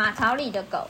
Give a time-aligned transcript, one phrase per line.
[0.00, 0.86] 马槽里的狗。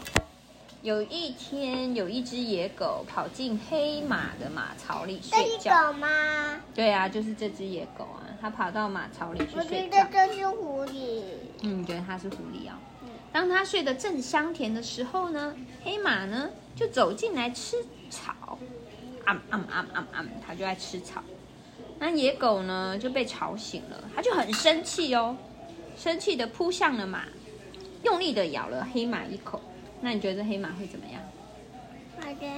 [0.83, 5.65] 有一天，有一只野狗跑进黑马的马槽里睡觉。
[5.65, 6.61] 这狗吗？
[6.73, 9.65] 对啊，就是这只野狗啊，它跑到马槽里去睡觉。
[9.65, 11.23] 我觉得这是狐狸。
[11.63, 13.09] 嗯，对，它是狐狸啊、哦。
[13.33, 17.79] 当它睡得正香甜的时候呢，黑马呢就走进来吃
[18.11, 18.57] 草。
[19.25, 20.25] 啊啊啊啊啊！
[20.47, 21.21] 它就爱吃草。
[21.99, 25.37] 那野狗呢就被吵醒了，它就很生气哦，
[25.97, 27.25] 生气的扑向了马，
[28.03, 29.61] 用力的咬了黑马一口。
[30.01, 31.21] 那你觉得这黑马会怎么样？
[32.17, 32.53] 我觉得，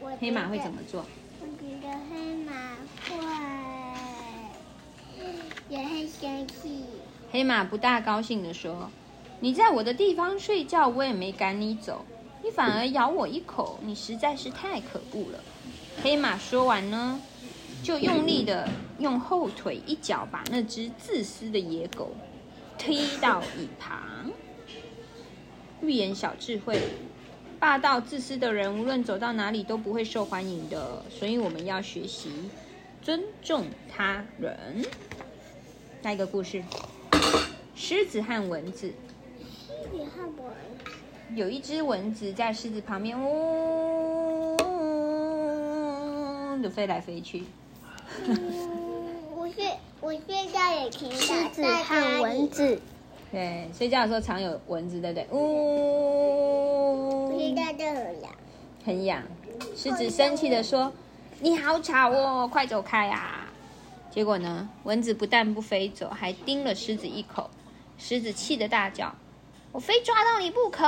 [0.00, 1.04] 我得黑马会怎么做？
[1.40, 2.52] 我觉得黑马
[3.08, 3.16] 会
[5.68, 6.84] 也很生气。
[7.32, 8.90] 黑马不大高兴的说
[9.40, 12.04] ：“你在我的地方睡觉，我也没赶你走，
[12.42, 15.42] 你反而咬我一口，你实在是太可恶了。
[16.02, 17.20] ”黑马说完呢，
[17.82, 18.68] 就用力的
[18.98, 22.14] 用后腿一脚把那只自私的野狗
[22.78, 24.30] 踢到一旁。
[25.82, 26.80] 寓言小智慧：
[27.58, 31.02] 霸道自私的人，无论走到哪里都不会受欢迎的。
[31.10, 32.30] 所以我们要学习
[33.02, 34.84] 尊重他人。
[36.02, 36.62] 下一个故事：
[37.74, 38.92] 狮子和蚊子。
[39.38, 40.52] 狮子和蚊
[40.84, 40.90] 子。
[41.34, 47.42] 有一只蚊子在狮子旁边，嗡、哦，就飞来飞去。
[48.24, 48.36] 嗯，
[49.34, 52.80] 我现我现在也听狮子和蚊子。
[53.32, 55.26] 对，睡觉的时候常有蚊子，对不对？
[55.30, 56.78] 呜、
[57.28, 58.32] 哦，现在就很痒，
[58.84, 59.22] 很痒。
[59.76, 60.92] 狮子生气的说
[61.40, 63.46] ：“你好吵哦，快走开啊！”
[64.10, 67.50] 结果呢，蚊子不但不飞走，还叮了狮子一口。
[67.98, 69.14] 狮子气得大叫
[69.72, 70.84] ：“我非抓到你不可！”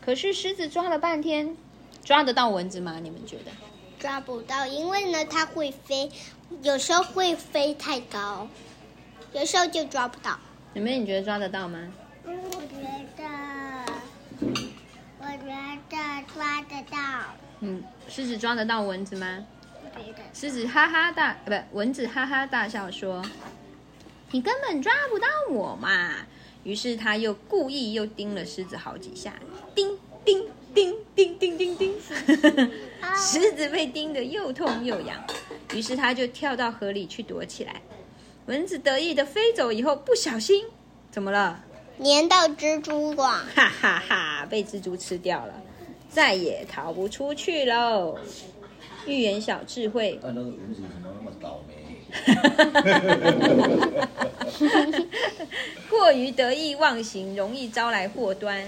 [0.00, 1.56] 可是狮子抓了半天，
[2.04, 2.98] 抓得到蚊子吗？
[3.02, 3.50] 你们觉得？
[3.98, 6.10] 抓不到，因为呢，它会飞，
[6.62, 8.48] 有时候会飞太高，
[9.32, 10.38] 有时候就抓不到。
[10.74, 11.78] 妹妹，你觉得抓得到吗？
[12.24, 12.76] 我觉
[13.16, 13.24] 得，
[15.18, 16.98] 我觉得抓得到。
[17.60, 19.46] 嗯，狮子抓得到蚊子吗？
[20.32, 23.22] 狮子哈哈大，不，蚊子哈哈大笑说
[24.32, 26.14] ：“你根本抓不到我嘛！”
[26.64, 29.34] 于是他又故意又叮了狮子好几下，
[29.74, 31.94] 叮叮叮叮叮叮叮。
[33.14, 35.22] 狮子被叮得又痛又痒，
[35.74, 37.82] 于是他就跳到河里去躲起来。
[38.46, 40.64] 蚊子得意的飞走以后，不小心
[41.10, 41.64] 怎么了？
[42.02, 45.54] 粘到蜘蛛网，哈哈哈，被蜘蛛吃掉了，
[46.10, 48.18] 再也逃不出去喽。
[49.06, 50.18] 寓言小智慧。
[50.22, 51.74] 啊，那个蚊子怎么那么倒霉？
[55.88, 58.64] 过于得意忘形，容易招来祸端。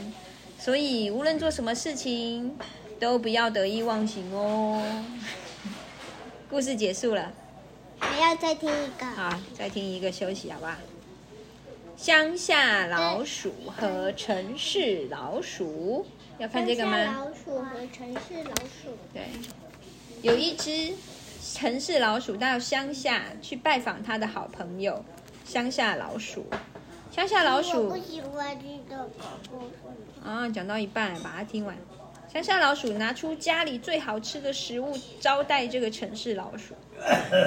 [0.58, 2.56] 所以无论做什么事情，
[3.00, 4.80] 都不要得意忘形哦。
[6.48, 7.32] 故事结束了。
[7.98, 10.76] 还要再听一个，好，再听一个休息，好不好？
[11.96, 16.04] 乡下老鼠和城市老鼠，
[16.38, 16.98] 要看这个吗？
[17.04, 19.28] 老鼠和城市老鼠，对，
[20.22, 20.92] 有一只
[21.54, 25.04] 城市老鼠到乡下去拜访他的好朋友
[25.44, 26.44] 乡下老鼠。
[27.12, 29.08] 乡下老鼠，我不喜欢这个
[29.48, 30.28] 故事。
[30.28, 31.76] 啊，讲到一半，把它听完。
[32.34, 36.74] 乡下老鼠拿出家里最好吃的食物招待这个城市老鼠。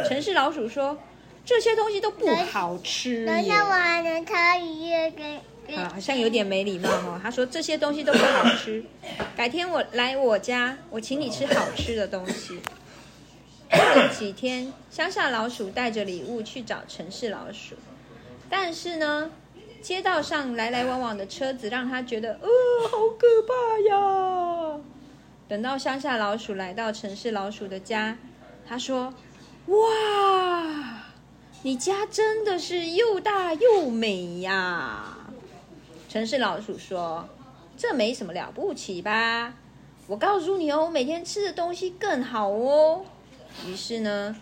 [0.07, 0.97] 城市老鼠说
[1.43, 5.75] ：“这些东西都不好吃。”等一下，我还能插一页给。
[5.75, 7.19] 啊，好像有点没礼貌哦。
[7.21, 8.81] 他说：“这些东西都不好吃，
[9.35, 12.57] 改天我来我家，我请你吃好吃的东西。”
[13.69, 17.75] 过了几天，乡下老鼠带着礼物去找城市老鼠，
[18.49, 19.29] 但是呢，
[19.81, 22.47] 街道上来来往往的车子让他觉得，呃，
[22.87, 23.53] 好可怕
[23.89, 24.46] 呀。
[25.47, 28.17] 等到乡下老鼠来到城市老鼠的家，
[28.67, 29.13] 他说
[29.67, 31.03] ：“哇，
[31.63, 35.17] 你家真的是又大又美呀！”
[36.09, 37.29] 城市老鼠说
[37.77, 39.53] ：“这没什么了不起吧？
[40.07, 43.05] 我告诉你哦，我每天吃的东西更好哦。”
[43.65, 44.35] 于是呢，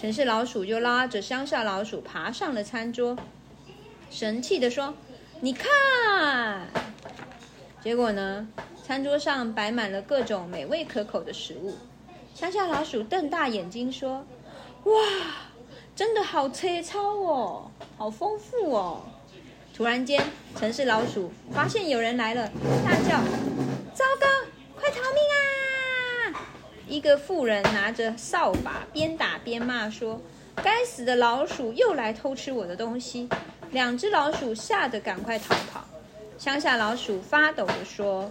[0.00, 3.16] 城市老鼠就拉着乡下老鼠爬上了餐桌。
[4.10, 4.94] 神气地说
[5.40, 6.66] ：“你看，
[7.82, 8.48] 结果呢？
[8.86, 11.76] 餐桌上摆满了各种美味可口的食物。
[12.36, 14.24] 乡下老鼠瞪大眼睛说
[14.84, 14.92] ：‘哇，
[15.96, 17.68] 真的好粗糙哦，
[17.98, 19.02] 好丰富哦！’
[19.74, 20.24] 突然间，
[20.56, 22.48] 城市老鼠发现有人来了，
[22.84, 23.18] 大叫
[23.92, 24.26] ：‘糟糕，
[24.78, 26.46] 快逃命啊！’
[26.86, 30.20] 一个妇人拿着扫把，边打边骂说
[30.62, 33.28] ：‘该死的老鼠又来偷吃我的东西！’”
[33.72, 35.84] 两只老鼠吓得赶快逃跑，
[36.38, 38.30] 乡下老鼠发抖地说：“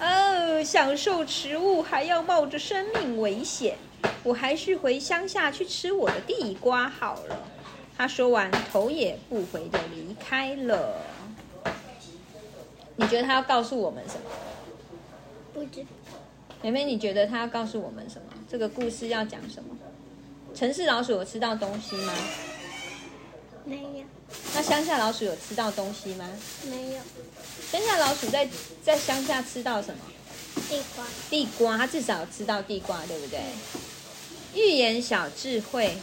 [0.00, 3.76] 哦，享受食物还要冒着生命危险，
[4.24, 7.48] 我还是回乡下去吃我的地瓜好了。”
[7.96, 10.96] 他说完，头也不回的离开了。
[12.96, 14.30] 你觉得他要告诉我们什么？
[15.54, 15.84] 不知。
[16.62, 18.32] 妹妹，你觉得他要告诉我们什么？
[18.48, 19.76] 这个故事要讲什么？
[20.54, 22.12] 城市老鼠有吃到东西吗？
[23.64, 24.04] 没有。
[24.54, 26.28] 那乡下老鼠有吃到东西吗？
[26.64, 27.00] 没有。
[27.70, 28.48] 乡下老鼠在
[28.84, 30.00] 在乡下吃到什么？
[30.68, 31.06] 地瓜。
[31.30, 33.40] 地瓜，它至少吃到地瓜，对不对？
[34.54, 35.96] 寓言小智慧：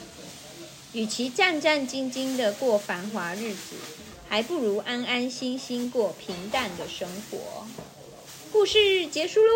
[0.94, 3.76] 与其战战兢兢的过繁华日子，
[4.28, 7.68] 还不如安安心心过平淡的生活。
[8.52, 9.52] 故事结束喽。